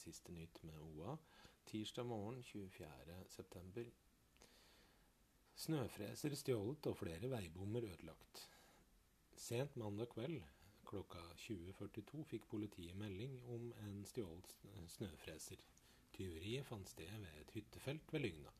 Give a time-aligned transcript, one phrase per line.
[0.00, 1.16] siste nytt med OA
[1.68, 3.84] tirsdag morgen 24.9.
[5.60, 8.46] Snøfreser stjålet og flere veibommer ødelagt.
[9.36, 10.40] Sent mandag kveld
[10.88, 14.56] klokka 20.42 fikk politiet melding om en stjålet
[14.96, 15.60] snøfreser.
[16.16, 18.50] Tyveriet fant sted ved et hyttefelt ved Lygna,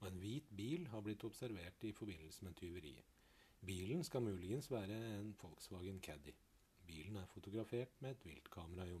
[0.00, 3.10] og en hvit bil har blitt observert i forbindelse med tyveriet.
[3.64, 6.36] Bilen skal muligens være en Volkswagen Caddy.
[6.86, 8.93] Bilen er fotografert med et viltkamera i.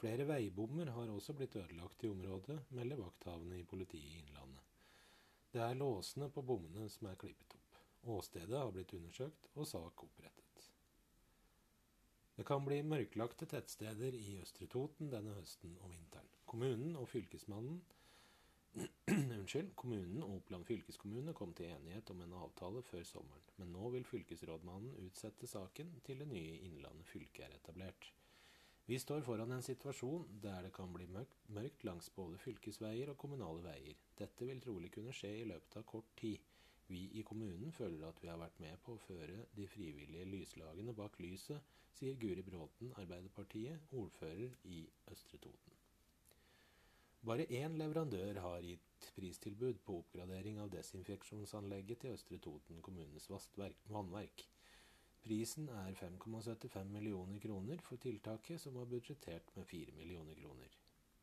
[0.00, 4.62] Flere veibommer har også blitt ødelagt i området, melder vakthavende i politiet i Innlandet.
[5.52, 7.80] Det er låsene på bommene som er klippet opp.
[8.14, 10.68] Åstedet har blitt undersøkt og sak opprettet.
[12.38, 16.30] Det kan bli mørklagte tettsteder i Østre Toten denne høsten og vinteren.
[16.48, 17.82] Kommunen og fylkesmannen
[19.10, 23.90] Unnskyld, kommunen og Oppland fylkeskommune kom til enighet om en avtale før sommeren, men nå
[23.96, 28.08] vil fylkesrådmannen utsette saken til det nye Innlandet fylke er etablert.
[28.90, 33.62] Vi står foran en situasjon der det kan bli mørkt langs både fylkesveier og kommunale
[33.62, 34.00] veier.
[34.18, 36.48] Dette vil trolig kunne skje i løpet av kort tid.
[36.88, 40.96] Vi i kommunen føler at vi har vært med på å føre de frivillige lyslagene
[40.98, 44.82] bak lyset, sier Guri Bråten, Arbeiderpartiet, ordfører i
[45.14, 45.78] Østre Toten.
[47.30, 53.30] Bare én leverandør har gitt pristilbud på oppgradering av desinfeksjonsanlegget til Østre Toten kommunes
[53.86, 54.48] vannverk.
[55.22, 60.78] Prisen er 5,75 millioner kroner for tiltaket, som var budsjettert med 4 millioner kroner.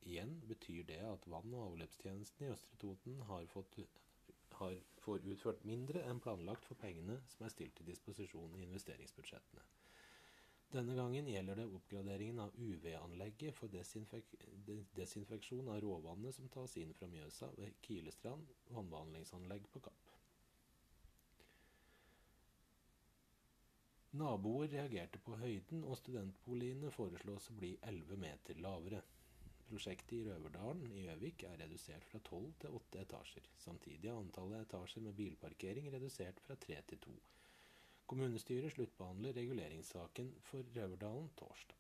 [0.08, 3.80] Igjen betyr det at vann- og avløpstjenesten i Østre Toten har fått
[4.58, 9.66] får utført mindre enn planlagt for pengene som er stilt til disposisjon i investeringsbudsjettene.
[10.74, 14.34] Denne gangen gjelder det oppgraderingen av UV-anlegget for desinfek
[14.98, 20.17] desinfeksjon av råvannet som tas inn fra Mjøsa ved Kilestrand vannbehandlingsanlegg på Kapp.
[24.18, 29.04] Naboer reagerte på høyden, og studentboligene foreslås å bli 11 meter lavere.
[29.68, 33.50] Prosjektet i Røverdalen i Gjøvik er redusert fra tolv til 8 etasjer.
[33.60, 37.18] Samtidig er antallet etasjer med bilparkering redusert fra 3 til 2.
[38.08, 41.76] Kommunestyret sluttbehandler reguleringssaken for Røverdalen torsdag.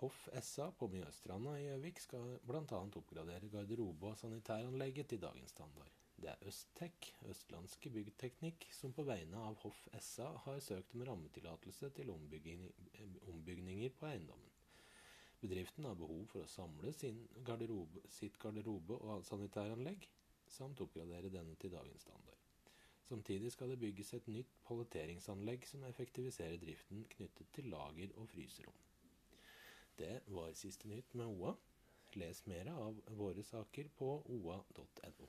[0.00, 2.64] Hoff SA på Mjøstranda i Gjøvik skal bl.a.
[3.02, 5.92] oppgradere garderobe- og sanitæranlegget til dagens standard.
[6.16, 11.90] Det er Østtech, Østlandske Byggteknikk, som på vegne av Hoff SA har søkt om rammetillatelse
[11.98, 14.54] til ombygninger på eiendommen.
[15.42, 16.94] Bedriften har behov for å samle
[17.44, 20.08] garderobe, sitt garderobe- og sanitæranlegg,
[20.48, 22.40] samt oppgradere denne til dagens standard.
[23.06, 28.80] Samtidig skal det bygges et nytt paletteringsanlegg som effektiviserer driften knyttet til lager og fryserom.
[30.00, 31.54] Det var siste nytt med OA.
[32.16, 35.25] Les mer av våre saker på oa.no.